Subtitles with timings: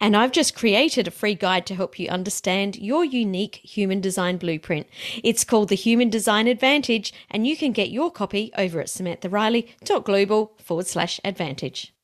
[0.00, 4.36] And I've just created a free guide to help you understand your unique human design
[4.36, 4.88] blueprint.
[5.22, 10.52] It's called the Human Design Advantage, and you can get your copy over at samanthariley.global
[10.58, 11.94] forward slash advantage.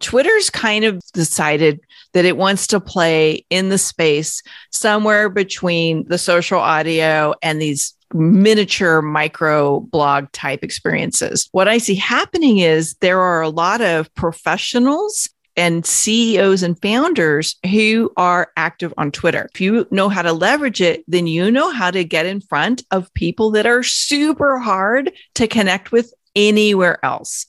[0.00, 1.80] Twitter's kind of decided
[2.12, 7.94] that it wants to play in the space somewhere between the social audio and these
[8.14, 11.48] miniature micro blog type experiences.
[11.52, 15.28] What I see happening is there are a lot of professionals
[15.58, 19.50] and CEOs and founders who are active on Twitter.
[19.52, 22.84] If you know how to leverage it, then you know how to get in front
[22.92, 27.46] of people that are super hard to connect with anywhere else.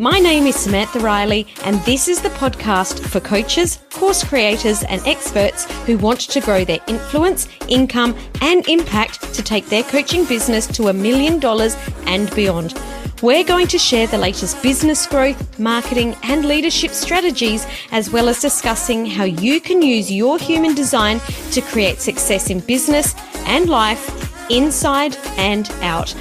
[0.00, 5.04] My name is Samantha Riley, and this is the podcast for coaches, course creators, and
[5.04, 10.68] experts who want to grow their influence, income, and impact to take their coaching business
[10.68, 11.76] to a million dollars
[12.06, 12.74] and beyond.
[13.20, 18.40] We're going to share the latest business growth, marketing, and leadership strategies, as well as
[18.40, 21.18] discussing how you can use your human design
[21.50, 26.14] to create success in business and life, inside and out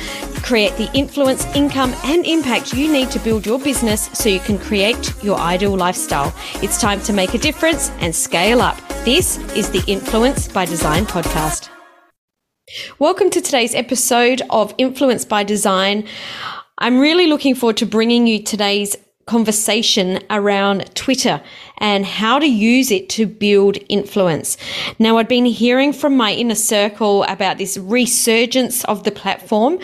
[0.48, 4.58] create the influence, income, and impact you need to build your business so you can
[4.58, 6.34] create your ideal lifestyle.
[6.64, 8.78] It's time to make a difference and scale up.
[9.04, 11.68] This is the Influence by Design podcast.
[12.98, 16.08] Welcome to today's episode of Influence by Design.
[16.80, 21.42] I'm really looking forward to bringing you today's conversation around Twitter
[21.80, 24.58] and how to use it to build influence.
[25.00, 29.80] Now, I'd been hearing from my inner circle about this resurgence of the platform,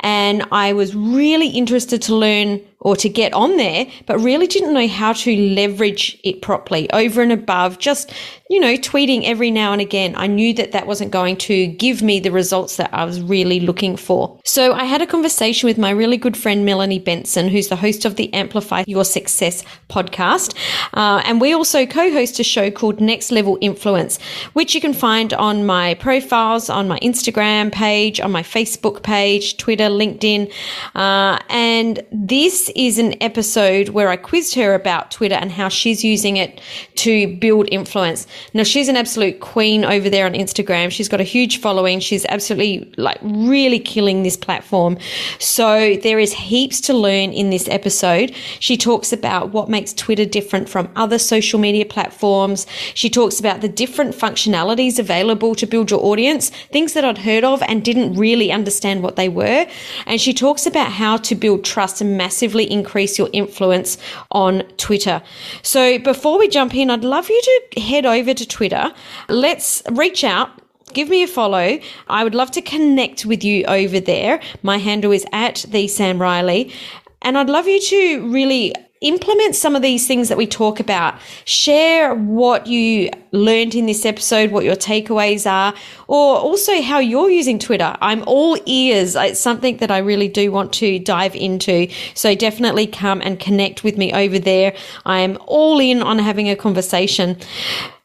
[0.00, 4.72] and I was really interested to learn or to get on there, but really didn't
[4.72, 8.12] know how to leverage it properly over and above just,
[8.48, 10.14] you know, tweeting every now and again.
[10.16, 13.58] I knew that that wasn't going to give me the results that I was really
[13.58, 14.38] looking for.
[14.44, 18.04] So I had a conversation with my really good friend, Melanie Benson, who's the host
[18.04, 20.54] of the Amplify Your Success podcast.
[20.94, 24.20] Uh, and we also co host a show called Next Level Influence,
[24.52, 29.56] which you can find on my profiles, on my Instagram page, on my Facebook page,
[29.56, 30.52] Twitter, LinkedIn.
[30.94, 36.04] Uh, and this is an episode where I quizzed her about Twitter and how she's
[36.04, 36.60] using it
[36.96, 38.26] to build influence.
[38.54, 40.90] Now, she's an absolute queen over there on Instagram.
[40.90, 42.00] She's got a huge following.
[42.00, 44.98] She's absolutely like really killing this platform.
[45.38, 48.34] So there is heaps to learn in this episode.
[48.58, 52.66] She talks about what makes Twitter different from other social media platforms.
[52.94, 57.44] She talks about the different functionalities available to build your audience, things that I'd heard
[57.44, 59.66] of and didn't really understand what they were.
[60.06, 63.98] And she talks about how to build trust and massively massively increase your influence
[64.30, 65.22] on Twitter.
[65.62, 67.40] So before we jump in, I'd love you
[67.72, 68.92] to head over to Twitter.
[69.28, 70.50] Let's reach out
[70.94, 71.78] give me a follow.
[72.08, 74.40] I would love to connect with you over there.
[74.62, 76.72] My handle is at the Sam Riley.
[77.20, 81.14] And I'd love you to really implement some of these things that we talk about.
[81.44, 85.74] Share what you learned in this episode, what your takeaways are,
[86.06, 87.94] or also how you're using Twitter.
[88.00, 89.14] I'm all ears.
[89.16, 91.88] It's something that I really do want to dive into.
[92.14, 94.74] So definitely come and connect with me over there.
[95.06, 97.36] I am all in on having a conversation.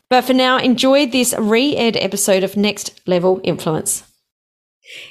[0.09, 4.12] But for now, enjoy this re ed episode of Next Level Influence.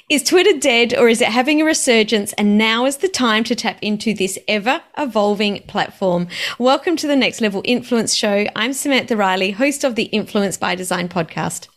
[0.09, 2.33] Is Twitter dead or is it having a resurgence?
[2.33, 6.27] And now is the time to tap into this ever evolving platform.
[6.59, 8.45] Welcome to the Next Level Influence Show.
[8.55, 11.67] I'm Samantha Riley, host of the Influence by Design podcast.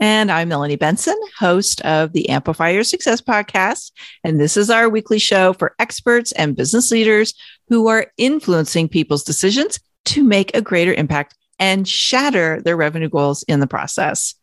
[0.00, 3.92] And I'm Melanie Benson, host of the Amplify Your Success podcast.
[4.24, 7.34] And this is our weekly show for experts and business leaders
[7.68, 13.44] who are influencing people's decisions to make a greater impact and shatter their revenue goals
[13.44, 14.34] in the process.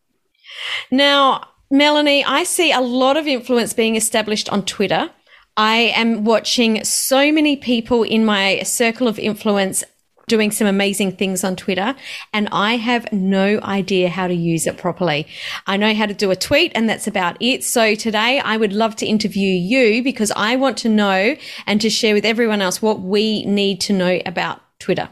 [0.89, 5.09] Now, Melanie, I see a lot of influence being established on Twitter.
[5.55, 9.81] I am watching so many people in my circle of influence
[10.27, 11.95] doing some amazing things on Twitter
[12.33, 15.27] and I have no idea how to use it properly.
[15.65, 17.63] I know how to do a tweet and that's about it.
[17.63, 21.35] So today I would love to interview you because I want to know
[21.65, 25.09] and to share with everyone else what we need to know about Twitter.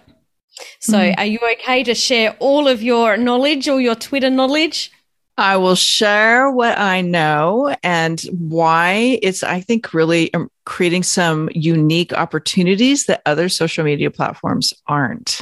[0.79, 1.17] So mm.
[1.17, 4.91] are you okay to share all of your knowledge or your Twitter knowledge?
[5.39, 11.49] I will share what I know and why it's, I think, really um, creating some
[11.53, 15.41] unique opportunities that other social media platforms aren't.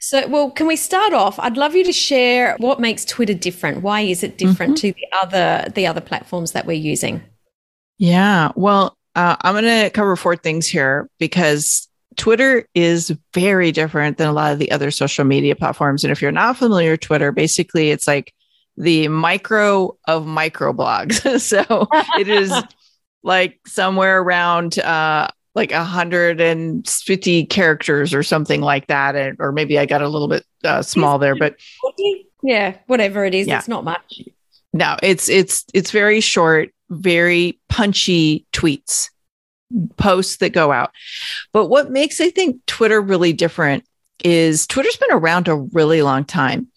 [0.00, 1.38] So, well, can we start off?
[1.38, 3.82] I'd love you to share what makes Twitter different.
[3.82, 4.88] Why is it different mm-hmm.
[4.88, 7.22] to the other the other platforms that we're using?
[7.96, 14.18] Yeah, well, uh, I'm going to cover four things here because Twitter is very different
[14.18, 16.04] than a lot of the other social media platforms.
[16.04, 18.33] And if you're not familiar with Twitter, basically it's like
[18.76, 21.40] the micro of micro blogs.
[21.40, 21.88] so
[22.18, 22.52] it is
[23.22, 29.14] like somewhere around uh, like 150 characters or something like that.
[29.14, 31.56] And, or maybe I got a little bit uh, small there, but
[32.42, 33.58] yeah, whatever it is, yeah.
[33.58, 34.22] it's not much.
[34.72, 39.10] No, it's it's it's very short, very punchy tweets
[39.96, 40.90] posts that go out.
[41.52, 43.84] But what makes I think Twitter really different
[44.24, 46.68] is Twitter's been around a really long time.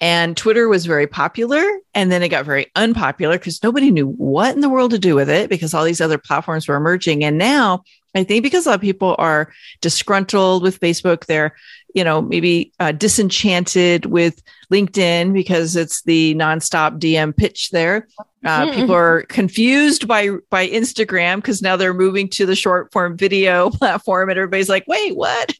[0.00, 1.62] And Twitter was very popular
[1.94, 5.16] and then it got very unpopular because nobody knew what in the world to do
[5.16, 7.24] with it because all these other platforms were emerging.
[7.24, 7.82] And now
[8.14, 11.54] I think because a lot of people are disgruntled with Facebook, they're,
[11.94, 14.42] you know, maybe uh, disenchanted with
[14.72, 18.06] LinkedIn because it's the nonstop DM pitch there.
[18.44, 18.80] Uh, mm-hmm.
[18.80, 23.70] People are confused by by Instagram because now they're moving to the short form video
[23.70, 25.54] platform, and everybody's like, "Wait, what?"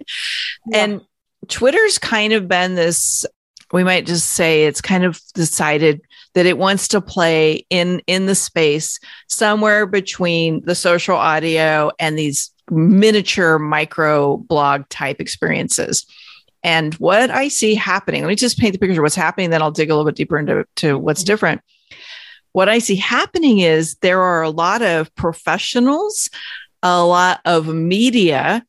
[0.71, 0.85] Yeah.
[0.85, 1.01] And
[1.49, 3.27] Twitter's kind of been this.
[3.73, 6.01] We might just say it's kind of decided
[6.35, 8.99] that it wants to play in in the space
[9.29, 16.07] somewhere between the social audio and these miniature micro blog type experiences.
[16.63, 19.63] And what I see happening, let me just paint the picture of what's happening, then
[19.63, 21.61] I'll dig a little bit deeper into to what's different.
[22.53, 26.29] What I see happening is there are a lot of professionals,
[26.83, 28.65] a lot of media,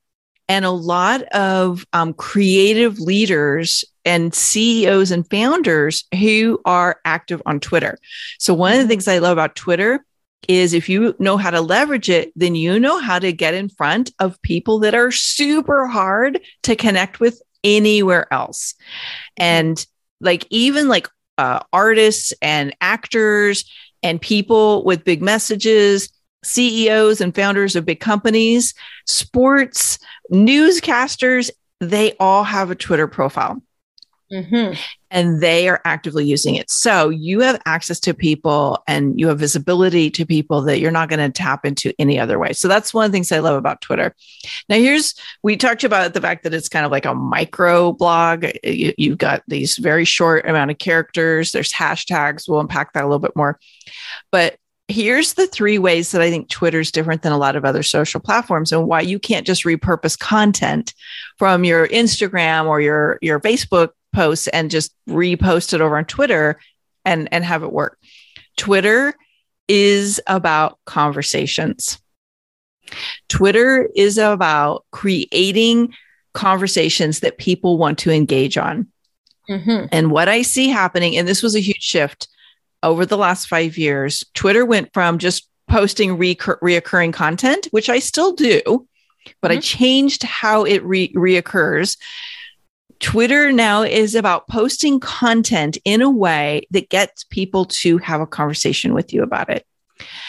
[0.49, 7.59] and a lot of um, creative leaders and CEOs and founders who are active on
[7.59, 7.99] Twitter.
[8.39, 10.03] So, one of the things I love about Twitter
[10.47, 13.69] is if you know how to leverage it, then you know how to get in
[13.69, 18.73] front of people that are super hard to connect with anywhere else.
[19.37, 19.85] And
[20.19, 21.07] like even like
[21.37, 23.69] uh, artists and actors
[24.01, 26.09] and people with big messages,
[26.43, 28.73] CEOs and founders of big companies,
[29.05, 29.99] sports,
[30.31, 31.49] newscasters,
[31.79, 33.61] they all have a Twitter profile.
[34.31, 34.79] Mm-hmm.
[35.09, 36.69] And they are actively using it.
[36.69, 41.09] So you have access to people and you have visibility to people that you're not
[41.09, 42.53] going to tap into any other way.
[42.53, 44.15] So that's one of the things I love about Twitter.
[44.67, 48.45] Now, here's we talked about the fact that it's kind of like a micro blog.
[48.63, 52.47] You, you've got these very short amount of characters, there's hashtags.
[52.47, 53.59] We'll unpack that a little bit more.
[54.31, 54.57] But
[54.89, 58.19] here's the three ways that I think Twitter's different than a lot of other social
[58.19, 60.93] platforms and why you can't just repurpose content
[61.37, 66.59] from your Instagram or your your Facebook posts and just repost it over on Twitter
[67.05, 67.99] and, and have it work.
[68.57, 69.13] Twitter
[69.67, 71.99] is about conversations.
[73.27, 75.93] Twitter is about creating
[76.33, 78.87] conversations that people want to engage on.
[79.47, 79.85] Mm-hmm.
[79.91, 82.27] And what I see happening, and this was a huge shift
[82.83, 87.99] over the last five years, Twitter went from just posting recur- reoccurring content, which I
[87.99, 88.87] still do,
[89.41, 89.57] but mm-hmm.
[89.57, 91.97] I changed how it re- reoccurs
[92.99, 98.27] Twitter now is about posting content in a way that gets people to have a
[98.27, 99.65] conversation with you about it.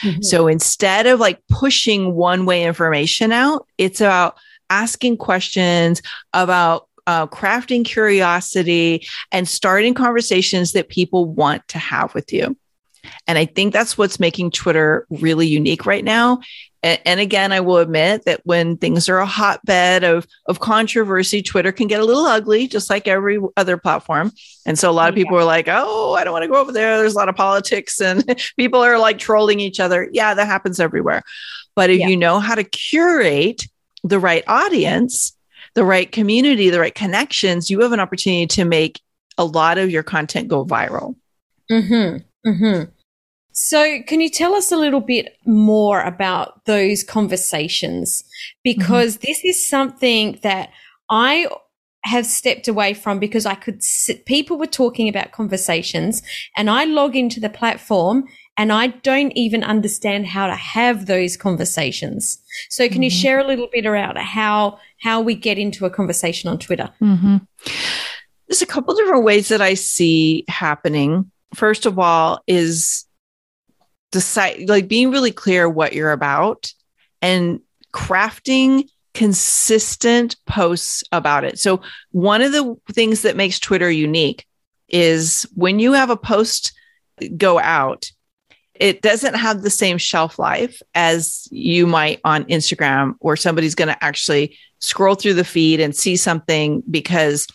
[0.02, 0.22] Mm-hmm.
[0.22, 4.36] So instead of like pushing one way information out, it's about
[4.68, 6.00] asking questions
[6.32, 12.56] about uh, crafting curiosity and starting conversations that people want to have with you.
[13.26, 16.40] And I think that's what's making Twitter really unique right now
[16.82, 21.42] and, and again, I will admit that when things are a hotbed of, of controversy,
[21.42, 24.32] Twitter can get a little ugly, just like every other platform.
[24.64, 25.42] And so a lot of people yeah.
[25.42, 26.98] are like, oh, I don't want to go over there.
[26.98, 28.24] There's a lot of politics and
[28.56, 30.08] people are like trolling each other.
[30.12, 31.22] Yeah, that happens everywhere.
[31.76, 32.08] But if yeah.
[32.08, 33.66] you know how to curate
[34.02, 35.36] the right audience,
[35.74, 39.00] the right community, the right connections, you have an opportunity to make
[39.38, 41.14] a lot of your content go viral.
[41.70, 42.48] Mm-hmm.
[42.48, 42.90] Mm-hmm.
[43.52, 48.24] So, can you tell us a little bit more about those conversations?
[48.64, 49.26] Because mm-hmm.
[49.26, 50.70] this is something that
[51.10, 51.48] I
[52.04, 56.22] have stepped away from because I could sit, people were talking about conversations
[56.56, 58.24] and I log into the platform
[58.56, 62.38] and I don't even understand how to have those conversations.
[62.68, 63.02] So can mm-hmm.
[63.04, 66.90] you share a little bit about how, how we get into a conversation on Twitter?
[67.00, 67.38] Mm-hmm.
[68.48, 71.30] There's a couple different ways that I see happening.
[71.54, 73.04] First of all, is
[74.12, 76.72] decide like being really clear what you're about
[77.22, 77.60] and
[77.92, 81.58] crafting consistent posts about it.
[81.58, 81.80] So
[82.12, 84.46] one of the things that makes Twitter unique
[84.88, 86.72] is when you have a post
[87.36, 88.10] go out,
[88.80, 93.88] it doesn't have the same shelf life as you might on Instagram, where somebody's going
[93.88, 97.46] to actually scroll through the feed and see something because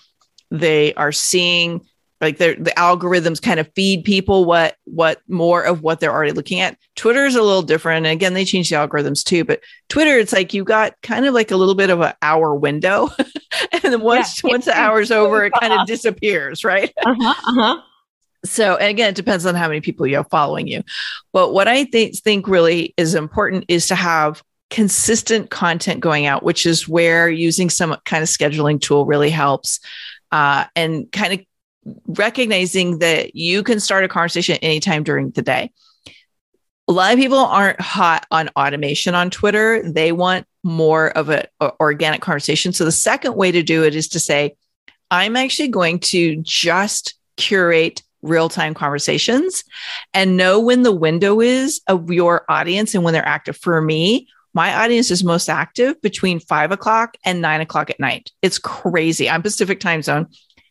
[0.52, 1.82] they are seeing
[2.22, 6.60] like the algorithms kind of feed people what what more of what they're already looking
[6.60, 6.78] at.
[6.96, 10.32] Twitter is a little different and again they change the algorithms too but twitter it's
[10.32, 13.10] like you got kind of like a little bit of an hour window
[13.74, 16.94] and then once yeah, once the hour's over it kind of disappears right?
[17.06, 17.82] Uh-huh, uh-huh.
[18.46, 20.82] So and again it depends on how many people you have following you
[21.34, 26.44] but what i th- think really is important is to have consistent content going out
[26.44, 29.80] which is where using some kind of scheduling tool really helps
[30.32, 31.40] uh, and kind of
[32.08, 35.72] recognizing that you can start a conversation anytime during the day.
[36.88, 39.82] A lot of people aren't hot on automation on Twitter.
[39.90, 41.46] They want more of an
[41.80, 42.74] organic conversation.
[42.74, 44.56] So the second way to do it is to say,
[45.10, 49.64] I'm actually going to just curate real time conversations
[50.14, 53.58] and know when the window is of your audience and when they're active.
[53.58, 58.32] For me, my audience is most active between five o'clock and nine o'clock at night.
[58.42, 59.30] It's crazy.
[59.30, 60.28] I'm Pacific time zone.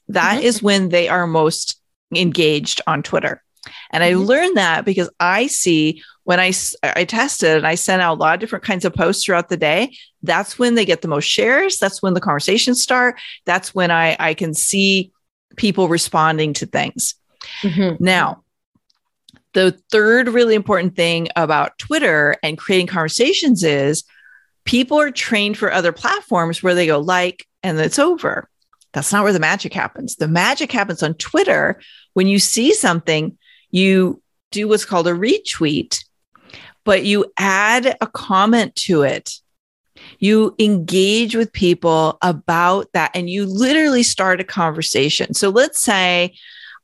[0.08, 0.46] That mm-hmm.
[0.46, 1.80] is when they are most
[2.14, 3.42] engaged on Twitter.
[3.90, 4.22] And I mm-hmm.
[4.22, 8.34] learned that because I see when I, I tested and I sent out a lot
[8.34, 11.78] of different kinds of posts throughout the day, that's when they get the most shares.
[11.78, 13.20] That's when the conversations start.
[13.44, 15.12] That's when I, I can see
[15.56, 17.14] people responding to things.
[17.62, 18.02] Mm-hmm.
[18.02, 18.42] Now,
[19.52, 24.04] the third really important thing about Twitter and creating conversations is
[24.64, 28.48] people are trained for other platforms where they go like and it's over.
[28.92, 30.16] That's not where the magic happens.
[30.16, 31.80] The magic happens on Twitter.
[32.14, 33.36] When you see something,
[33.70, 36.04] you do what's called a retweet,
[36.84, 39.32] but you add a comment to it.
[40.18, 45.34] You engage with people about that and you literally start a conversation.
[45.34, 46.34] So let's say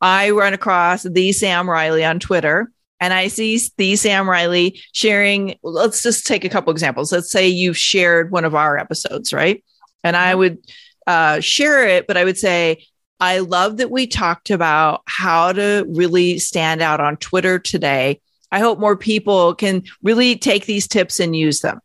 [0.00, 5.56] I run across the Sam Riley on Twitter and I see the Sam Riley sharing.
[5.62, 7.12] Let's just take a couple examples.
[7.12, 9.64] Let's say you've shared one of our episodes, right?
[10.04, 10.58] And I would
[11.06, 12.84] uh, share it, but I would say,
[13.18, 18.20] I love that we talked about how to really stand out on Twitter today.
[18.50, 21.80] I hope more people can really take these tips and use them.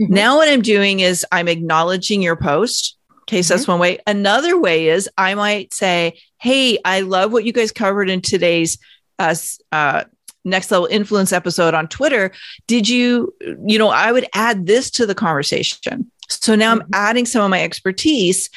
[0.00, 0.14] Mm-hmm.
[0.14, 2.96] Now, what I'm doing is I'm acknowledging your post.
[3.24, 3.58] Okay, so mm-hmm.
[3.58, 3.98] that's one way.
[4.06, 8.78] Another way is I might say, Hey, I love what you guys covered in today's
[9.18, 9.34] uh,
[9.72, 10.04] uh,
[10.44, 12.32] next level influence episode on Twitter.
[12.66, 13.34] Did you,
[13.66, 16.10] you know, I would add this to the conversation.
[16.28, 16.94] So now I'm mm-hmm.
[16.94, 18.50] adding some of my expertise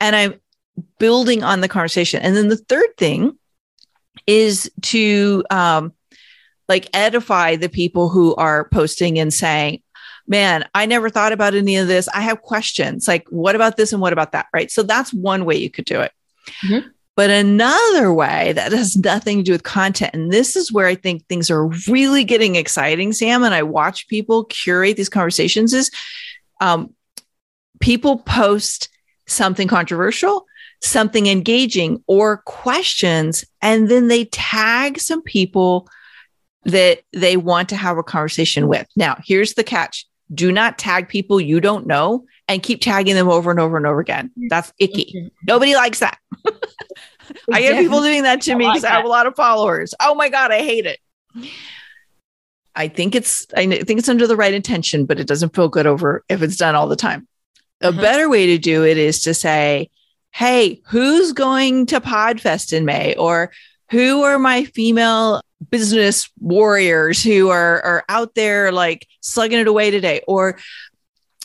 [0.00, 0.34] and I'm
[0.98, 2.20] building on the conversation.
[2.22, 3.38] And then the third thing
[4.26, 5.92] is to um,
[6.68, 9.82] like edify the people who are posting and saying,
[10.30, 12.08] man, I never thought about any of this.
[12.14, 14.46] I have questions like, what about this and what about that?
[14.54, 14.70] Right.
[14.70, 16.12] So that's one way you could do it.
[16.64, 16.88] Mm-hmm.
[17.16, 20.94] But another way that has nothing to do with content, and this is where I
[20.94, 25.90] think things are really getting exciting, Sam, and I watch people curate these conversations is
[26.60, 26.94] um,
[27.80, 28.88] people post
[29.26, 30.46] something controversial,
[30.80, 35.88] something engaging, or questions, and then they tag some people
[36.64, 38.86] that they want to have a conversation with.
[38.96, 43.28] Now, here's the catch do not tag people you don't know and keep tagging them
[43.28, 44.30] over and over and over again.
[44.48, 45.30] That's icky.
[45.46, 46.18] Nobody likes that.
[47.52, 49.94] I get people doing that to me because I have a lot of followers.
[50.00, 50.98] Oh my God, I hate it.
[52.74, 55.86] I think it's I think it's under the right intention, but it doesn't feel good
[55.86, 57.26] over if it's done all the time.
[57.82, 58.00] A uh-huh.
[58.00, 59.90] better way to do it is to say,
[60.32, 63.14] hey, who's going to Podfest in May?
[63.16, 63.52] Or
[63.90, 69.90] who are my female business warriors who are, are out there like slugging it away
[69.90, 70.22] today?
[70.26, 70.58] Or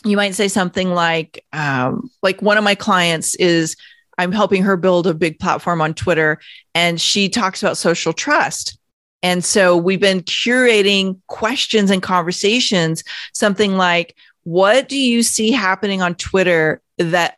[0.04, 3.76] you might say something like, um, like one of my clients is
[4.18, 6.40] I'm helping her build a big platform on Twitter,
[6.74, 8.78] and she talks about social trust.
[9.22, 16.00] And so we've been curating questions and conversations, something like, what do you see happening
[16.00, 17.36] on Twitter that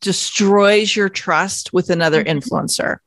[0.00, 2.38] destroys your trust with another mm-hmm.
[2.38, 2.98] influencer?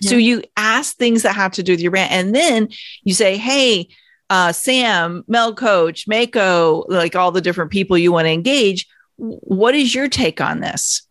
[0.00, 0.10] Yeah.
[0.10, 2.68] So you ask things that have to do with your brand, and then
[3.02, 3.88] you say, "Hey,
[4.30, 8.86] uh, Sam, Mel Coach, Mako, like all the different people you want to engage.
[9.16, 11.02] What is your take on this?"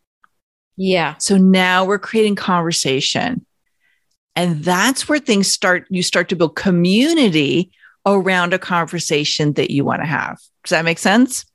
[0.75, 1.15] Yeah.
[1.17, 3.45] So now we're creating conversation,
[4.35, 5.85] and that's where things start.
[5.89, 7.71] You start to build community
[8.05, 10.37] around a conversation that you want to have.
[10.63, 11.45] Does that make sense?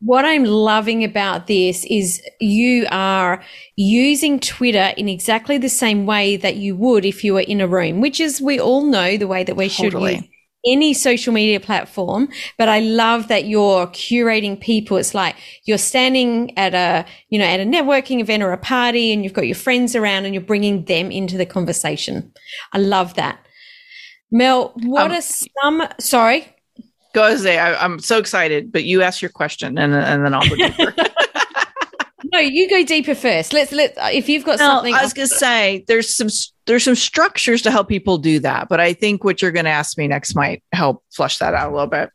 [0.00, 3.42] What I'm loving about this is you are
[3.76, 7.68] using Twitter in exactly the same way that you would if you were in a
[7.68, 10.14] room, which is we all know the way that we totally.
[10.16, 10.30] should use
[10.66, 12.28] any social media platform.
[12.58, 14.96] But I love that you're curating people.
[14.96, 19.12] It's like you're standing at a, you know, at a networking event or a party
[19.12, 22.32] and you've got your friends around and you're bringing them into the conversation.
[22.72, 23.38] I love that.
[24.30, 26.55] Mel, what um, are some, sorry?
[27.16, 30.46] Go say I, am so excited, but you ask your question and and then I'll
[30.46, 30.94] go deeper.
[32.30, 33.54] no, you go deeper first.
[33.54, 34.92] Let's let if you've got no, something.
[34.92, 36.28] I was going to say there's some
[36.66, 39.70] there's some structures to help people do that, but I think what you're going to
[39.70, 42.10] ask me next might help flush that out a little bit.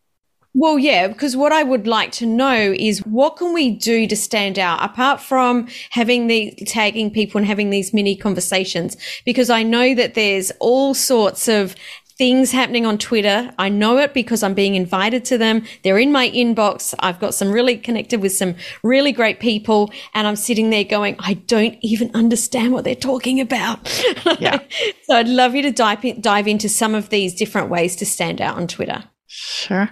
[0.53, 4.17] Well, yeah, because what I would like to know is what can we do to
[4.17, 8.97] stand out apart from having the tagging people and having these mini conversations?
[9.25, 11.73] Because I know that there's all sorts of
[12.21, 13.51] things happening on Twitter.
[13.57, 15.63] I know it because I'm being invited to them.
[15.83, 16.93] They're in my inbox.
[16.99, 21.15] I've got some really connected with some really great people and I'm sitting there going,
[21.17, 23.79] I don't even understand what they're talking about.
[24.39, 24.59] Yeah.
[25.03, 28.05] so I'd love you to dive, in, dive into some of these different ways to
[28.05, 29.03] stand out on Twitter.
[29.27, 29.89] Sure.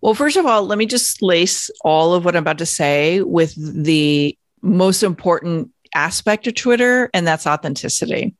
[0.00, 3.22] Well, first of all, let me just lace all of what I'm about to say
[3.22, 8.34] with the most important aspect of Twitter, and that's authenticity.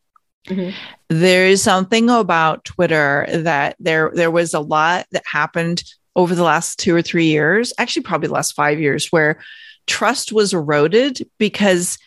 [0.46, 0.70] Mm-hmm.
[1.08, 5.82] There is something about Twitter that there there was a lot that happened
[6.16, 9.40] over the last two or three years, actually probably the last five years, where
[9.86, 11.98] trust was eroded because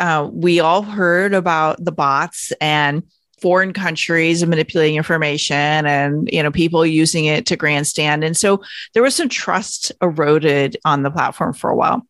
[0.00, 3.02] uh, we all heard about the bots and
[3.40, 9.02] foreign countries manipulating information and you know people using it to grandstand and so there
[9.02, 12.06] was some trust eroded on the platform for a while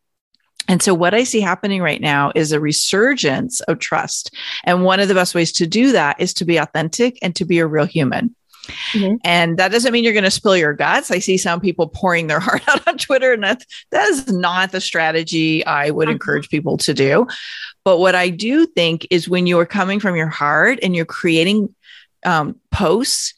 [0.71, 4.33] and so, what I see happening right now is a resurgence of trust.
[4.63, 7.43] And one of the best ways to do that is to be authentic and to
[7.43, 8.33] be a real human.
[8.93, 9.15] Mm-hmm.
[9.25, 11.11] And that doesn't mean you're going to spill your guts.
[11.11, 14.71] I see some people pouring their heart out on Twitter, and that, that is not
[14.71, 16.13] the strategy I would uh-huh.
[16.13, 17.27] encourage people to do.
[17.83, 21.03] But what I do think is when you are coming from your heart and you're
[21.03, 21.75] creating
[22.25, 23.33] um, posts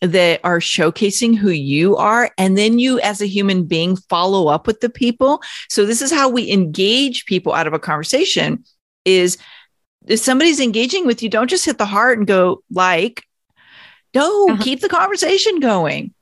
[0.00, 2.30] that are showcasing who you are.
[2.38, 5.42] And then you, as a human being, follow up with the people.
[5.68, 8.64] So this is how we engage people out of a conversation
[9.04, 9.38] is
[10.06, 13.24] if somebody's engaging with you, don't just hit the heart and go like,
[14.14, 14.62] no, uh-huh.
[14.62, 16.14] keep the conversation going.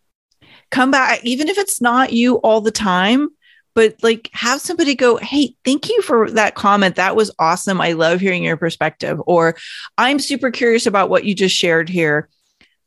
[0.70, 3.28] Come back, even if it's not you all the time,
[3.74, 6.96] but like have somebody go, Hey, thank you for that comment.
[6.96, 7.80] That was awesome.
[7.80, 9.20] I love hearing your perspective.
[9.26, 9.54] Or
[9.96, 12.28] I'm super curious about what you just shared here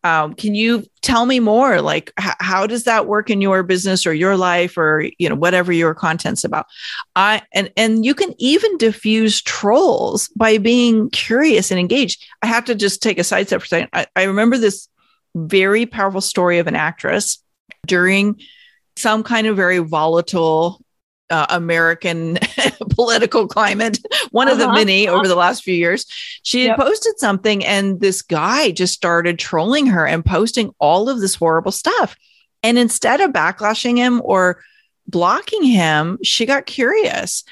[0.03, 1.81] um, can you tell me more?
[1.81, 5.35] Like h- how does that work in your business or your life or you know
[5.35, 6.67] whatever your content's about?
[7.15, 12.25] I and and you can even diffuse trolls by being curious and engaged.
[12.41, 13.89] I have to just take a side step for a second.
[13.91, 14.87] I, I remember this
[15.35, 17.43] very powerful story of an actress
[17.85, 18.39] during
[18.95, 20.81] some kind of very volatile
[21.29, 22.37] uh, American
[22.89, 23.99] political climate,
[24.31, 24.53] one uh-huh.
[24.53, 24.73] of the uh-huh.
[24.75, 26.05] many over the last few years.
[26.43, 26.77] She had yep.
[26.77, 31.71] posted something, and this guy just started trolling her and posting all of this horrible
[31.71, 32.15] stuff.
[32.63, 34.61] And instead of backlashing him or
[35.07, 37.43] blocking him, she got curious.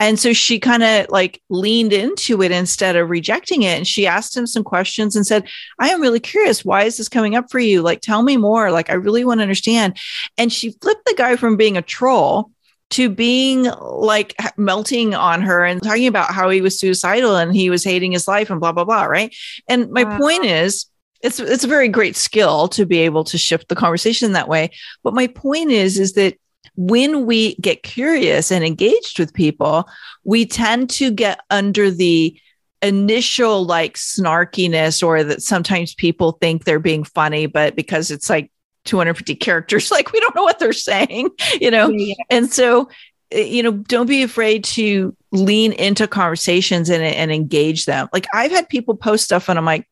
[0.00, 3.78] And so she kind of like leaned into it instead of rejecting it.
[3.78, 6.64] And she asked him some questions and said, I am really curious.
[6.64, 7.80] Why is this coming up for you?
[7.80, 8.70] Like, tell me more.
[8.72, 9.96] Like, I really want to understand.
[10.36, 12.50] And she flipped the guy from being a troll
[12.90, 17.70] to being like melting on her and talking about how he was suicidal and he
[17.70, 19.34] was hating his life and blah blah blah right
[19.68, 20.18] and my wow.
[20.18, 20.86] point is
[21.22, 24.70] it's it's a very great skill to be able to shift the conversation that way
[25.02, 26.34] but my point is is that
[26.76, 29.88] when we get curious and engaged with people
[30.24, 32.38] we tend to get under the
[32.82, 38.50] initial like snarkiness or that sometimes people think they're being funny but because it's like
[38.84, 39.90] 250 characters.
[39.94, 41.88] Like we don't know what they're saying you know?
[41.88, 42.14] Yeah.
[42.30, 42.88] and so
[43.30, 48.08] eh, you know don't be afraid to lean into conversations and, and engage them.
[48.12, 49.88] Like i've had people post stuff and i'm like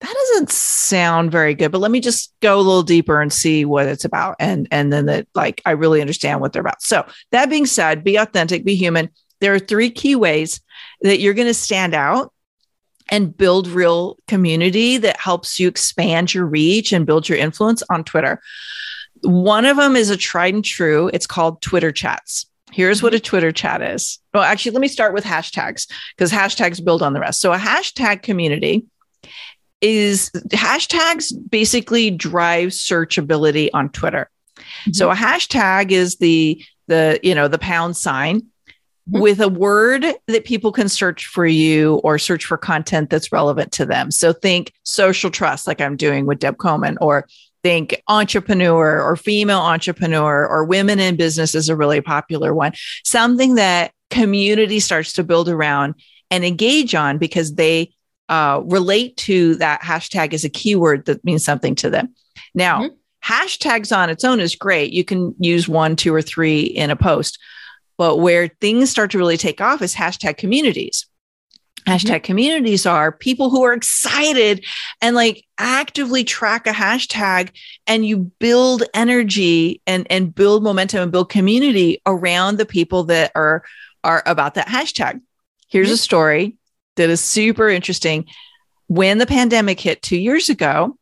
[0.00, 3.64] that doesn't sound very good but let me just go a little deeper and see
[3.64, 4.36] what it's about.
[4.40, 6.82] And and then that like i really understand what they're about.
[6.82, 9.10] So that being said be authentic be human.
[9.40, 10.60] There are three key ways
[11.02, 12.32] that you're going to stand out
[13.10, 18.04] and build real community that helps you expand your reach and build your influence on
[18.04, 18.40] Twitter.
[19.22, 21.10] One of them is a tried and true.
[21.12, 22.46] It's called Twitter chats.
[22.72, 23.24] Here's what a mm-hmm.
[23.24, 24.18] Twitter chat is.
[24.32, 27.40] Well, actually, let me start with hashtags because hashtags build on the rest.
[27.40, 28.86] So, a hashtag community
[29.80, 34.28] is hashtags basically drive searchability on Twitter.
[34.56, 34.92] Mm-hmm.
[34.92, 38.46] So, a hashtag is the the you know the pound sign.
[39.06, 43.70] With a word that people can search for you or search for content that's relevant
[43.72, 44.10] to them.
[44.10, 47.26] So think social trust, like I'm doing with Deb Coleman, or
[47.62, 52.72] think entrepreneur or female entrepreneur or women in business is a really popular one.
[53.04, 55.94] Something that community starts to build around
[56.30, 57.92] and engage on because they
[58.28, 62.14] uh, relate to that hashtag as a keyword that means something to them.
[62.54, 63.32] Now, mm-hmm.
[63.32, 64.92] hashtags on its own is great.
[64.92, 67.38] You can use one, two, or three in a post.
[67.96, 71.06] But where things start to really take off is hashtag communities.
[71.86, 72.24] Hashtag mm-hmm.
[72.24, 74.64] communities are people who are excited
[75.02, 77.50] and like actively track a hashtag
[77.86, 83.32] and you build energy and, and build momentum and build community around the people that
[83.34, 83.64] are
[84.02, 85.20] are about that hashtag.
[85.68, 86.56] Here's a story
[86.96, 88.26] that is super interesting.
[88.86, 90.96] When the pandemic hit two years ago,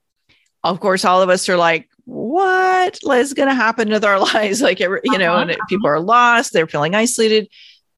[0.65, 1.89] of course, all of us are like,
[2.33, 4.63] what is going to happen with our lives?
[4.63, 5.51] Like, you know, uh-huh.
[5.51, 7.49] and people are lost, they're feeling isolated.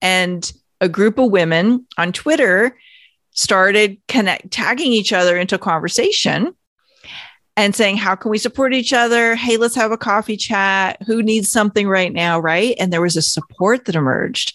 [0.03, 2.77] And a group of women on Twitter
[3.31, 6.55] started connect tagging each other into conversation
[7.57, 9.37] and saying, How can we support each other?
[9.37, 11.01] Hey, let's have a coffee chat.
[11.07, 12.40] Who needs something right now?
[12.40, 12.75] Right.
[12.79, 14.53] And there was a support that emerged.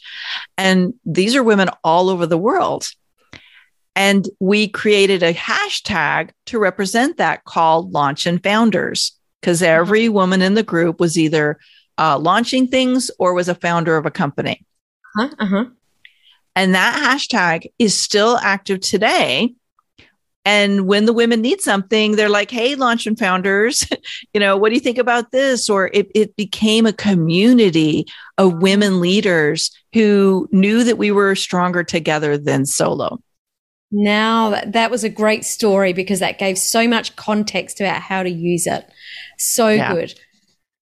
[0.57, 2.89] And these are women all over the world.
[3.95, 10.41] And we created a hashtag to represent that called Launch and Founders, because every woman
[10.41, 11.59] in the group was either
[11.97, 14.65] uh, launching things or was a founder of a company.
[15.17, 15.65] Uh-huh, uh-huh.
[16.55, 19.53] And that hashtag is still active today.
[20.45, 23.87] And when the women need something, they're like, hey, launch and founders,
[24.33, 25.69] you know, what do you think about this?
[25.69, 31.83] Or it, it became a community of women leaders who knew that we were stronger
[31.83, 33.19] together than solo.
[33.91, 38.23] Now that, that was a great story because that gave so much context about how
[38.23, 38.89] to use it.
[39.39, 39.93] So yeah.
[39.93, 40.19] good.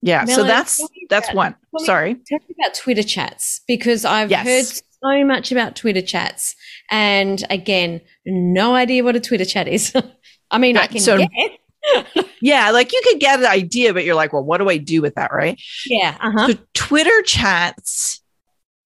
[0.01, 0.25] Yeah.
[0.25, 1.85] Melanie, so that's that's about, one.
[1.85, 2.15] Sorry.
[2.27, 4.45] Tell me about Twitter chats because I've yes.
[4.45, 6.55] heard so much about Twitter chats.
[6.91, 9.93] And again, no idea what a Twitter chat is.
[10.51, 12.29] I mean, I can so, get.
[12.41, 15.01] yeah, like you could get an idea, but you're like, well, what do I do
[15.01, 15.31] with that?
[15.31, 15.61] Right.
[15.85, 16.17] Yeah.
[16.19, 16.47] Uh-huh.
[16.47, 18.21] So Twitter chats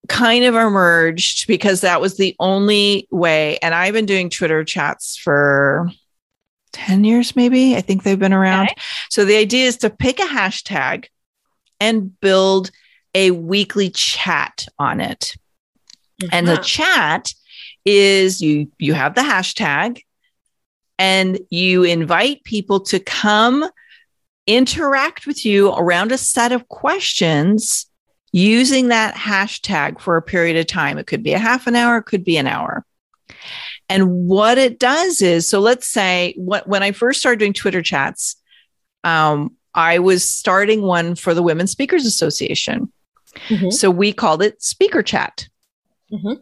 [0.07, 3.57] kind of emerged because that was the only way.
[3.59, 5.89] And I've been doing Twitter chats for
[6.73, 7.75] 10 years, maybe.
[7.75, 8.65] I think they've been around.
[8.65, 8.81] Okay.
[9.09, 11.05] So the idea is to pick a hashtag
[11.79, 12.71] and build
[13.13, 15.35] a weekly chat on it.
[16.21, 16.29] Mm-hmm.
[16.31, 17.33] And the chat
[17.83, 20.01] is you you have the hashtag
[20.99, 23.67] and you invite people to come
[24.45, 27.87] interact with you around a set of questions
[28.31, 30.97] using that hashtag for a period of time.
[30.97, 32.85] It could be a half an hour, it could be an hour.
[33.91, 37.81] And what it does is, so let's say what, when I first started doing Twitter
[37.81, 38.37] chats,
[39.03, 42.91] um, I was starting one for the Women Speakers Association.
[43.49, 43.71] Mm-hmm.
[43.71, 45.47] So we called it Speaker Chat.
[46.11, 46.41] Mm-hmm.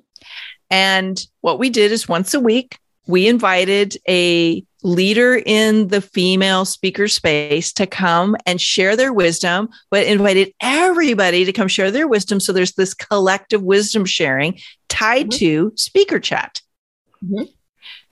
[0.70, 6.66] And what we did is once a week, we invited a leader in the female
[6.66, 12.08] speaker space to come and share their wisdom, but invited everybody to come share their
[12.08, 12.40] wisdom.
[12.40, 15.40] So there's this collective wisdom sharing tied mm-hmm.
[15.40, 16.62] to speaker chat.
[17.24, 17.44] Mm-hmm.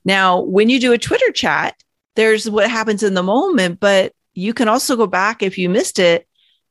[0.05, 1.75] Now, when you do a Twitter chat,
[2.15, 5.99] there's what happens in the moment, but you can also go back if you missed
[5.99, 6.27] it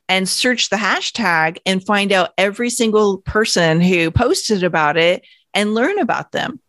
[0.09, 5.75] and search the hashtag and find out every single person who posted about it and
[5.75, 6.61] learn about them.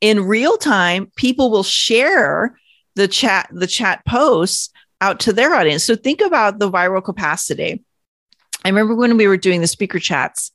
[0.00, 2.58] In real time, people will share
[2.94, 4.70] the chat the chat posts
[5.00, 5.84] out to their audience.
[5.84, 7.82] So think about the viral capacity.
[8.64, 10.52] I remember when we were doing the speaker chats,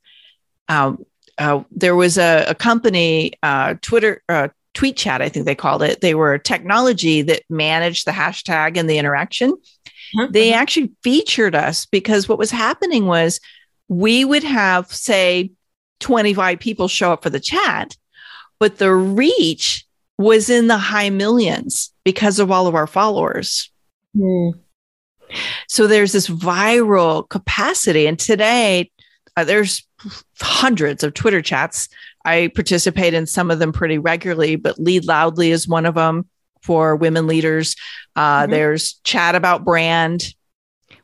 [0.70, 1.04] um,
[1.38, 5.82] uh, there was a, a company, uh, Twitter, uh, Tweet Chat, I think they called
[5.82, 6.02] it.
[6.02, 9.52] They were technology that managed the hashtag and the interaction.
[10.16, 10.32] Mm-hmm.
[10.32, 13.40] They actually featured us because what was happening was
[13.88, 15.52] we would have, say,
[16.00, 17.98] 25 people show up for the chat,
[18.60, 19.86] but the reach
[20.18, 23.72] was in the high millions because of all of our followers.
[24.16, 24.60] Mm.
[25.68, 28.08] So there's this viral capacity.
[28.08, 28.92] And today,
[29.38, 29.88] uh, there's
[30.42, 31.88] hundreds of Twitter chats.
[32.26, 36.28] I participate in some of them pretty regularly, but Lead Loudly is one of them
[36.64, 37.76] for women leaders.
[38.16, 38.52] Uh, mm-hmm.
[38.52, 40.34] There's Chat About Brand,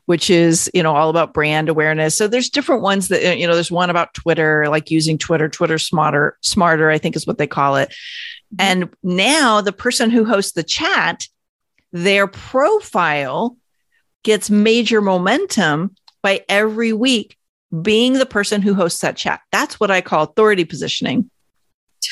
[0.06, 3.54] which is you know all about brand awareness so there's different ones that you know
[3.54, 7.46] there's one about twitter like using twitter twitter smarter smarter i think is what they
[7.46, 8.56] call it mm-hmm.
[8.60, 11.26] and now the person who hosts the chat
[11.92, 13.56] their profile
[14.24, 17.38] gets major momentum by every week
[17.82, 21.30] being the person who hosts that chat that's what i call authority positioning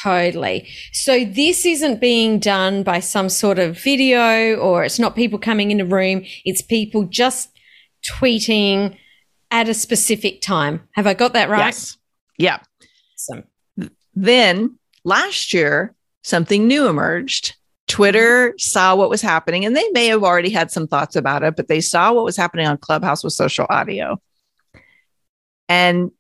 [0.02, 0.68] Totally.
[0.92, 5.70] So this isn't being done by some sort of video or it's not people coming
[5.70, 6.24] in a room.
[6.44, 7.50] It's people just
[8.10, 8.96] tweeting
[9.50, 10.88] at a specific time.
[10.92, 11.66] Have I got that right?
[11.66, 11.98] Yes.
[12.38, 12.58] Yeah.
[13.14, 13.44] Awesome.
[14.14, 17.54] Then last year, something new emerged.
[17.86, 21.56] Twitter saw what was happening, and they may have already had some thoughts about it,
[21.56, 24.18] but they saw what was happening on Clubhouse with social audio.
[25.72, 26.10] And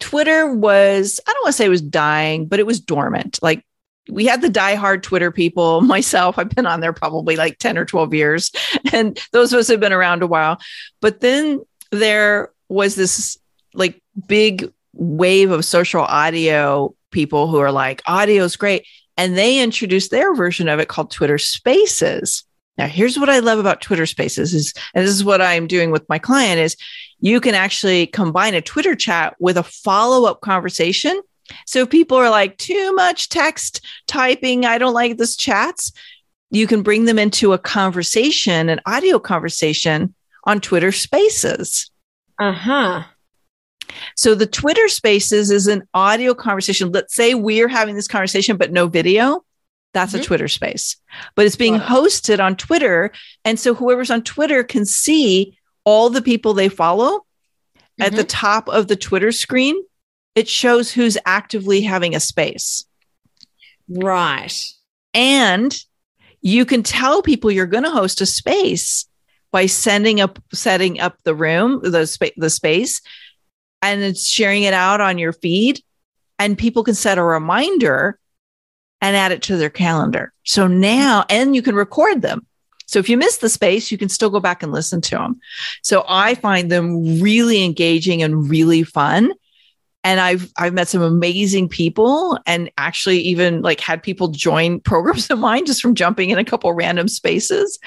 [0.00, 3.38] Twitter was, I don't want to say it was dying, but it was dormant.
[3.42, 3.62] Like
[4.08, 5.80] we had the die-hard Twitter people.
[5.82, 8.50] Myself, I've been on there probably like 10 or 12 years,
[8.92, 10.58] and those of us have been around a while.
[11.02, 13.36] But then there was this
[13.74, 18.86] like big wave of social audio people who are like, audio is great.
[19.18, 22.44] And they introduced their version of it called Twitter Spaces.
[22.78, 25.90] Now, here's what I love about Twitter Spaces is, and this is what I'm doing
[25.90, 26.76] with my client is
[27.20, 31.20] you can actually combine a Twitter chat with a follow-up conversation
[31.66, 35.92] So if people are like too much text typing, I don't like this chats,
[36.50, 41.90] you can bring them into a conversation, an audio conversation on Twitter Spaces.
[42.38, 43.02] Uh huh.
[44.16, 46.92] So the Twitter Spaces is an audio conversation.
[46.92, 49.44] Let's say we're having this conversation, but no video.
[49.92, 50.22] That's mm-hmm.
[50.22, 50.96] a Twitter space,
[51.34, 53.12] but it's being hosted on Twitter.
[53.44, 58.02] And so whoever's on Twitter can see all the people they follow mm-hmm.
[58.02, 58.28] at the mm-hmm.
[58.28, 59.82] top of the Twitter screen.
[60.34, 62.86] It shows who's actively having a space.
[63.88, 64.56] Right.
[65.12, 65.76] And
[66.40, 69.06] you can tell people you're going to host a space
[69.50, 73.02] by sending up setting up the room the, spa- the space
[73.82, 75.82] and it's sharing it out on your feed
[76.38, 78.18] and people can set a reminder
[79.02, 80.32] and add it to their calendar.
[80.44, 82.46] So now, and you can record them.
[82.86, 85.40] So if you miss the space, you can still go back and listen to them.
[85.82, 89.32] So I find them really engaging and really fun.
[90.04, 95.30] And I've I've met some amazing people and actually even like had people join programs
[95.30, 97.78] of mine just from jumping in a couple random spaces.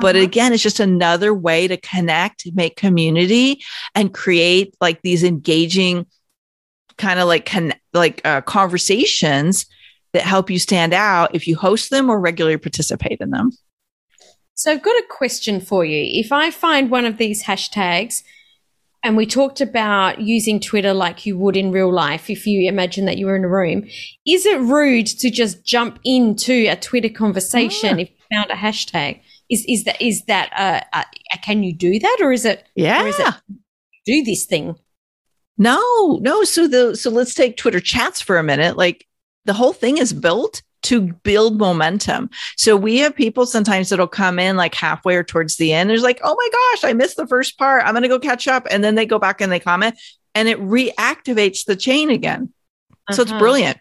[0.00, 0.24] But uh-huh.
[0.24, 3.62] again, it's just another way to connect, make community
[3.94, 6.06] and create like these engaging
[6.96, 9.66] kind of like con- like uh, conversations
[10.12, 13.50] that help you stand out if you host them or regularly participate in them.
[14.54, 16.02] So I've got a question for you.
[16.20, 18.22] If I find one of these hashtags,
[19.04, 23.04] and we talked about using Twitter like you would in real life, if you imagine
[23.04, 23.86] that you were in a room,
[24.26, 29.20] is it rude to just jump into a Twitter conversation if you found a hashtag?
[29.48, 31.04] Is is that is that uh, uh,
[31.42, 33.04] can you do that, or is it yeah?
[33.04, 33.34] Is it
[34.04, 34.74] do this thing?
[35.56, 36.44] No, no.
[36.44, 38.76] So the so let's take Twitter chats for a minute.
[38.76, 39.06] Like
[39.44, 42.30] the whole thing is built to build momentum.
[42.56, 45.90] So we have people sometimes that'll come in like halfway or towards the end.
[45.90, 47.82] There's like, oh my gosh, I missed the first part.
[47.84, 48.66] I'm going to go catch up.
[48.70, 49.98] And then they go back and they comment
[50.34, 52.52] and it reactivates the chain again.
[52.90, 53.14] Uh-huh.
[53.14, 53.40] So it's uh-huh.
[53.40, 53.78] brilliant.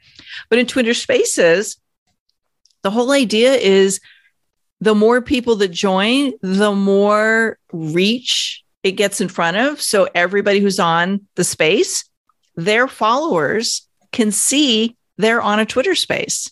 [0.49, 1.77] But in Twitter spaces,
[2.81, 3.99] the whole idea is
[4.79, 9.81] the more people that join, the more reach it gets in front of.
[9.81, 12.05] So everybody who's on the space,
[12.55, 16.51] their followers can see they're on a Twitter space.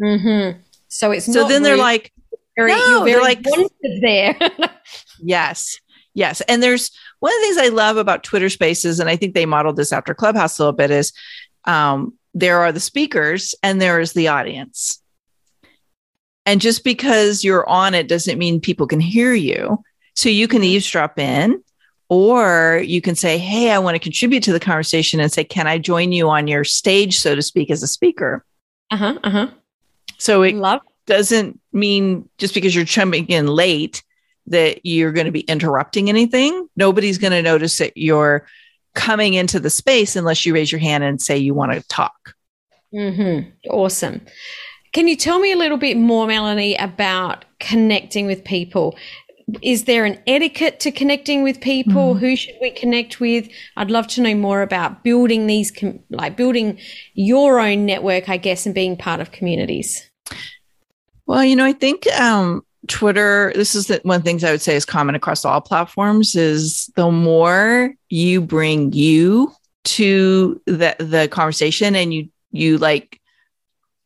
[0.00, 0.60] Mm-hmm.
[0.88, 2.12] So it's so then they're like,
[2.56, 3.44] very, no, they're like
[4.00, 4.36] there.
[5.18, 5.78] yes,
[6.14, 6.40] yes.
[6.42, 9.46] And there's one of the things I love about Twitter Spaces, and I think they
[9.46, 11.12] modeled this after Clubhouse a little bit, is
[11.64, 15.00] um, there are the speakers and there is the audience.
[16.46, 19.82] And just because you're on it doesn't mean people can hear you.
[20.14, 21.63] So you can eavesdrop in
[22.14, 25.66] or you can say, Hey, I want to contribute to the conversation and say, Can
[25.66, 28.44] I join you on your stage, so to speak, as a speaker?
[28.90, 29.18] Uh huh.
[29.24, 29.48] Uh huh.
[30.18, 30.80] So it Love.
[31.06, 34.04] doesn't mean just because you're chumming in late
[34.46, 36.68] that you're going to be interrupting anything.
[36.76, 38.46] Nobody's going to notice that you're
[38.94, 42.34] coming into the space unless you raise your hand and say you want to talk.
[42.94, 43.50] Mm-hmm.
[43.70, 44.20] Awesome.
[44.92, 48.96] Can you tell me a little bit more, Melanie, about connecting with people?
[49.62, 52.14] Is there an etiquette to connecting with people?
[52.14, 52.18] Mm.
[52.18, 53.48] Who should we connect with?
[53.76, 56.78] I'd love to know more about building these, com- like building
[57.14, 60.08] your own network, I guess, and being part of communities.
[61.26, 64.50] Well, you know, I think um, Twitter, this is the, one of the things I
[64.50, 69.52] would say is common across all platforms is the more you bring you
[69.84, 73.20] to the, the conversation and you, you like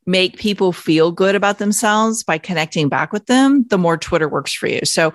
[0.08, 4.54] make people feel good about themselves by connecting back with them, the more Twitter works
[4.54, 4.80] for you.
[4.84, 5.12] So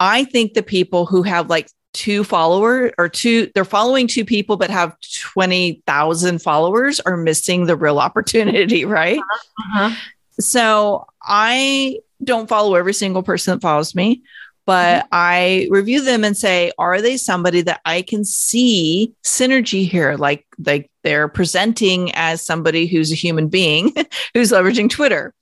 [0.00, 4.56] I think the people who have like two followers or two, they're following two people
[4.56, 9.20] but have 20,000 followers are missing the real opportunity, right?
[9.20, 9.94] Uh-huh.
[10.40, 14.22] So I don't follow every single person that follows me
[14.68, 15.08] but mm-hmm.
[15.12, 20.16] I review them and say, are they somebody that I can see synergy here?
[20.16, 23.94] Like, like they're presenting as somebody who's a human being
[24.34, 25.32] who's leveraging Twitter.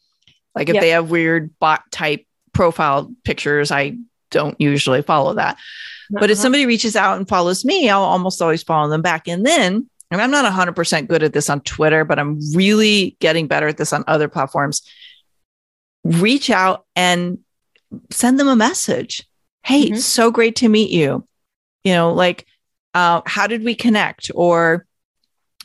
[0.55, 0.81] Like if yep.
[0.81, 3.97] they have weird bot type profile pictures, I
[4.31, 5.57] don't usually follow that.
[5.57, 6.19] Uh-huh.
[6.21, 6.43] But if uh-huh.
[6.43, 9.27] somebody reaches out and follows me, I'll almost always follow them back.
[9.27, 13.49] And then, and I'm not 100% good at this on Twitter, but I'm really getting
[13.49, 14.83] better at this on other platforms.
[16.05, 17.39] Reach out and
[18.11, 19.29] send them a message.
[19.63, 19.97] Hey, mm-hmm.
[19.97, 21.27] so great to meet you.
[21.85, 22.47] You know, like,
[22.95, 24.31] uh, how did we connect?
[24.35, 24.87] Or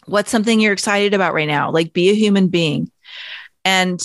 [0.05, 1.71] what's something you're excited about right now?
[1.71, 2.91] Like, be a human being.
[3.63, 4.01] And,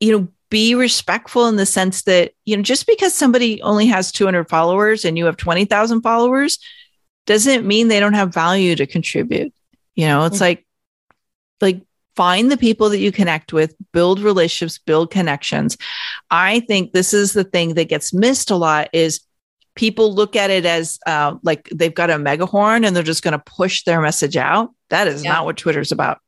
[0.00, 4.12] you know, be respectful in the sense that, you know, just because somebody only has
[4.12, 6.58] 200 followers and you have 20,000 followers
[7.26, 9.52] doesn't mean they don't have value to contribute.
[9.94, 10.44] You know, it's mm-hmm.
[10.44, 10.66] like,
[11.60, 11.82] like
[12.18, 15.78] find the people that you connect with, build relationships, build connections.
[16.32, 19.20] I think this is the thing that gets missed a lot is
[19.76, 23.38] people look at it as uh, like they've got a megahorn and they're just going
[23.38, 24.74] to push their message out.
[24.90, 25.34] That is yeah.
[25.34, 26.18] not what Twitter's about.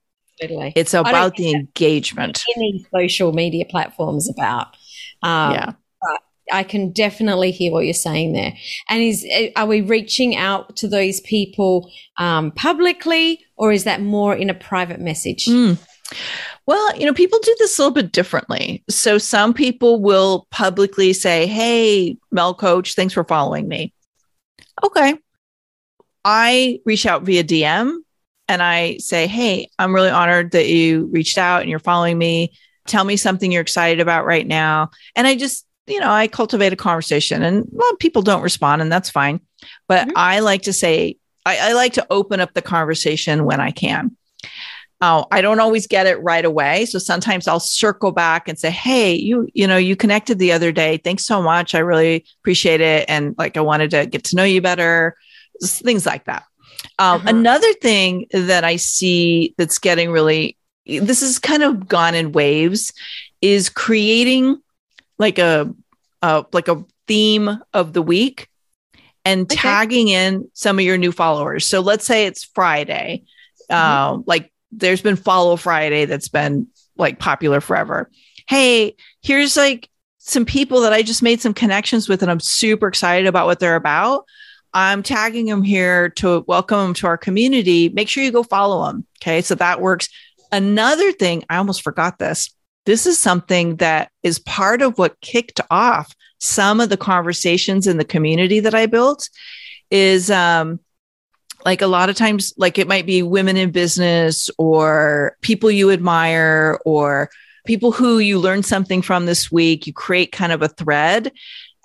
[0.40, 0.72] Totally.
[0.76, 2.44] It's about the engagement.
[2.57, 4.68] Any social media platforms about.
[5.24, 5.72] Um, yeah.
[6.53, 8.55] I can definitely hear what you're saying there.
[8.88, 9.26] And is
[9.57, 14.55] are we reaching out to those people um, publicly, or is that more in a
[14.55, 15.44] private message?
[15.44, 15.79] Mm.
[16.66, 18.83] Well, you know, people do this a little bit differently.
[18.88, 23.92] So some people will publicly say, "Hey, Mel Coach, thanks for following me."
[24.83, 25.14] Okay.
[26.25, 27.99] I reach out via DM
[28.49, 32.53] and I say, Hey, I'm really honored that you reached out and you're following me.
[32.87, 34.90] Tell me something you're excited about right now.
[35.16, 38.42] And I just you know, I cultivate a conversation and a lot of people don't
[38.42, 39.40] respond and that's fine.
[39.88, 40.16] But mm-hmm.
[40.16, 41.16] I like to say,
[41.51, 44.17] I, I, like to open up the conversation when I can.
[45.01, 46.85] Uh, I don't always get it right away.
[46.85, 50.73] So sometimes I'll circle back and say, Hey, you, you know, you connected the other
[50.73, 50.99] day.
[50.99, 51.75] Thanks so much.
[51.75, 53.07] I really appreciate it.
[53.09, 55.17] And like, I wanted to get to know you better,
[55.63, 56.45] things like that.
[56.99, 57.29] Um, uh-huh.
[57.29, 62.93] Another thing that I see that's getting really, this is kind of gone in waves,
[63.41, 64.61] is creating
[65.19, 65.75] like a
[66.23, 68.50] uh, like a theme of the week
[69.24, 69.56] and okay.
[69.56, 71.66] tagging in some of your new followers.
[71.66, 73.24] So let's say it's Friday.
[73.70, 74.20] Mm-hmm.
[74.20, 78.11] Uh, like there's been Follow Friday that's been like popular forever.
[78.48, 82.88] Hey, here's like some people that I just made some connections with, and I'm super
[82.88, 84.24] excited about what they're about.
[84.72, 87.88] I'm tagging them here to welcome them to our community.
[87.88, 89.06] Make sure you go follow them.
[89.20, 89.42] Okay.
[89.42, 90.09] So that works.
[90.52, 92.54] Another thing, I almost forgot this
[92.87, 97.99] this is something that is part of what kicked off some of the conversations in
[97.99, 99.29] the community that I built
[99.90, 100.81] is um,
[101.64, 105.90] like a lot of times like it might be women in business or people you
[105.90, 107.31] admire or
[107.66, 111.33] people who you learn something from this week you create kind of a thread.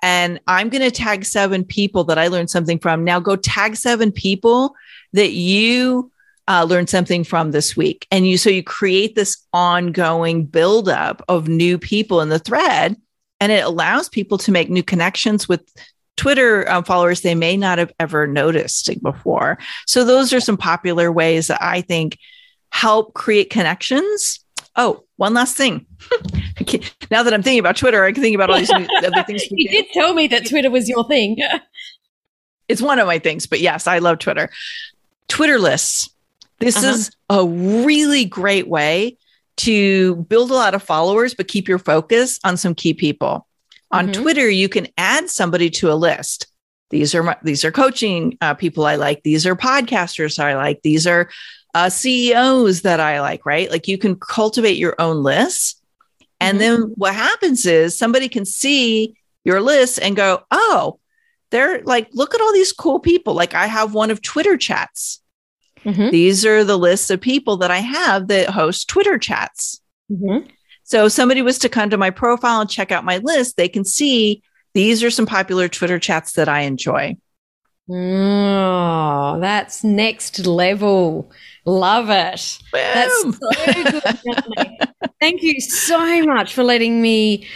[0.02, 3.04] And i'm going to tag seven people that i learned something from.
[3.04, 4.74] Now go tag seven people
[5.12, 6.10] that you
[6.48, 8.06] uh, learn something from this week.
[8.10, 12.96] And you, so you create this ongoing buildup of new people in the thread,
[13.40, 15.62] and it allows people to make new connections with
[16.16, 19.58] Twitter um, followers they may not have ever noticed before.
[19.86, 22.18] So those are some popular ways that I think
[22.70, 24.40] help create connections.
[24.76, 25.86] Oh, one last thing.
[27.10, 28.70] now that I'm thinking about Twitter, I can think about all these
[29.04, 29.50] other things.
[29.50, 31.38] you did tell me that Twitter was your thing.
[32.68, 34.50] it's one of my things, but yes, I love Twitter.
[35.28, 36.10] Twitter lists.
[36.58, 36.88] This uh-huh.
[36.88, 39.18] is a really great way
[39.58, 43.46] to build a lot of followers, but keep your focus on some key people.
[43.90, 44.22] On mm-hmm.
[44.22, 46.46] Twitter, you can add somebody to a list.
[46.90, 49.22] These are my, these are coaching uh, people I like.
[49.22, 50.82] These are podcasters I like.
[50.82, 51.30] These are
[51.74, 53.44] uh, CEOs that I like.
[53.44, 53.70] Right?
[53.70, 55.82] Like you can cultivate your own list,
[56.40, 56.82] and mm-hmm.
[56.82, 61.00] then what happens is somebody can see your list and go, "Oh,
[61.50, 65.20] they're like, look at all these cool people." Like I have one of Twitter chats
[65.86, 66.10] Mm-hmm.
[66.10, 69.80] These are the lists of people that I have that host Twitter chats.
[70.10, 70.48] Mm-hmm.
[70.82, 73.68] So if somebody was to come to my profile and check out my list, they
[73.68, 74.42] can see
[74.74, 77.16] these are some popular Twitter chats that I enjoy.
[77.88, 81.30] Oh, that's next level.
[81.64, 82.58] Love it.
[82.72, 82.80] Boom.
[82.82, 84.88] That's so good.
[85.20, 87.46] Thank you so much for letting me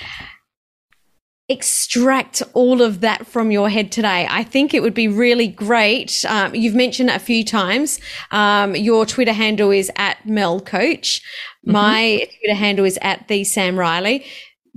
[1.51, 4.27] extract all of that from your head today.
[4.31, 6.25] I think it would be really great.
[6.29, 8.01] Um, you've mentioned a few times.
[8.31, 11.21] Um, your Twitter handle is at Mel Coach.
[11.67, 11.73] Mm-hmm.
[11.73, 14.25] My Twitter handle is at the Sam Riley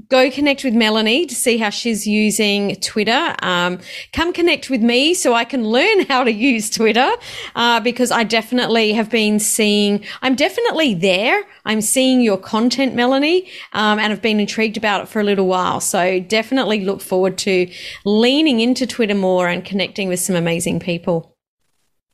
[0.10, 3.36] go connect with Melanie to see how she's using Twitter.
[3.42, 3.80] Um,
[4.12, 7.12] come connect with me so I can learn how to use Twitter
[7.56, 11.44] uh, because I definitely have been seeing, I'm definitely there.
[11.66, 15.48] I'm seeing your content, Melanie, um, and I've been intrigued about it for a little
[15.48, 15.80] while.
[15.80, 17.72] So definitely look forward to
[18.06, 21.36] leaning into Twitter more and connecting with some amazing people.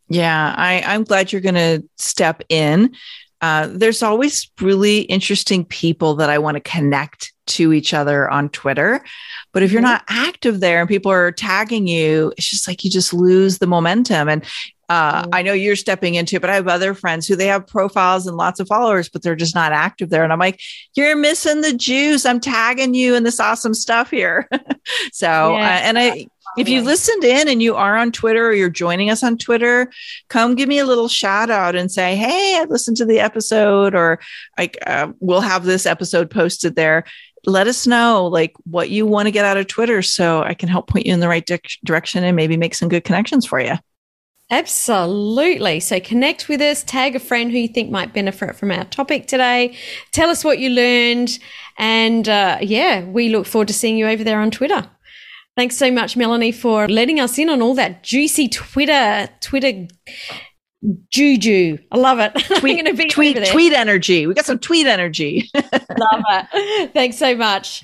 [0.09, 2.95] Yeah, I, I'm glad you're going to step in.
[3.41, 8.49] Uh, there's always really interesting people that I want to connect to each other on
[8.49, 9.03] Twitter.
[9.53, 9.91] But if you're mm-hmm.
[9.91, 13.67] not active there and people are tagging you, it's just like you just lose the
[13.67, 14.29] momentum.
[14.29, 14.43] And
[14.89, 15.29] uh, mm-hmm.
[15.33, 18.27] I know you're stepping into it, but I have other friends who they have profiles
[18.27, 20.23] and lots of followers, but they're just not active there.
[20.23, 20.59] And I'm like,
[20.95, 22.25] you're missing the juice.
[22.25, 24.47] I'm tagging you in this awesome stuff here.
[25.11, 25.65] so, yeah.
[25.65, 26.27] uh, and I,
[26.59, 29.91] if you listened in and you are on Twitter or you're joining us on Twitter,
[30.27, 33.95] come give me a little shout out and say, Hey, I listened to the episode,
[33.95, 34.19] or
[34.57, 37.05] like, uh, we'll have this episode posted there
[37.45, 40.69] let us know like what you want to get out of Twitter so I can
[40.69, 43.59] help point you in the right di- direction and maybe make some good connections for
[43.59, 43.75] you.
[44.51, 45.79] Absolutely.
[45.79, 49.27] So connect with us, tag a friend who you think might benefit from our topic
[49.27, 49.77] today.
[50.11, 51.37] Tell us what you learned.
[51.77, 54.89] And uh, yeah, we look forward to seeing you over there on Twitter.
[55.59, 59.89] Thanks so much, Melanie, for letting us in on all that juicy Twitter, Twitter
[61.09, 61.77] juju.
[61.91, 62.31] I love it.
[62.59, 64.25] Tweet, tweet, tweet energy.
[64.25, 65.51] We got some tweet energy.
[65.53, 66.93] love it.
[66.93, 67.83] Thanks so much.